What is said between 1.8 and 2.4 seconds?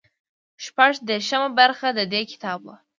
د دې